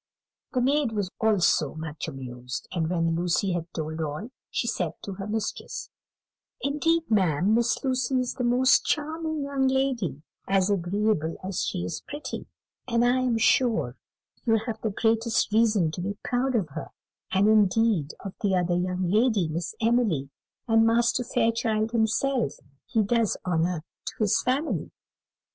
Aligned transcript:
The 0.53 0.61
maid 0.61 0.93
was 0.93 1.11
also 1.19 1.75
much 1.75 2.07
amused, 2.07 2.67
and 2.71 2.89
when 2.89 3.13
Lucy 3.15 3.51
had 3.51 3.71
told 3.71 4.01
all, 4.01 4.31
she 4.49 4.65
said 4.65 4.93
to 5.03 5.13
her 5.13 5.27
mistress: 5.27 5.91
"Indeed, 6.59 7.03
ma'am, 7.11 7.53
Miss 7.53 7.83
Lucy 7.83 8.15
is 8.15 8.35
a 8.39 8.43
most 8.43 8.83
charming 8.83 9.43
young 9.43 9.67
lady, 9.67 10.23
as 10.47 10.71
agreeable 10.71 11.37
as 11.43 11.61
she 11.63 11.85
is 11.85 12.01
pretty, 12.01 12.47
and 12.87 13.05
I 13.05 13.19
am 13.19 13.37
sure 13.37 13.95
you 14.43 14.55
have 14.65 14.81
the 14.81 14.89
greatest 14.89 15.51
reason 15.53 15.91
to 15.91 16.01
be 16.01 16.17
proud 16.23 16.55
of 16.55 16.69
her; 16.69 16.89
and, 17.31 17.47
indeed, 17.47 18.15
of 18.21 18.33
the 18.41 18.55
other 18.55 18.73
young 18.75 19.07
lady, 19.07 19.49
too, 19.49 19.53
Miss 19.53 19.75
Emily; 19.79 20.31
and 20.67 20.83
Master 20.83 21.23
Fairchild 21.23 21.91
himself, 21.91 22.53
he 22.87 23.03
does 23.03 23.37
honour 23.45 23.83
to 24.07 24.13
his 24.17 24.41
family." 24.41 24.89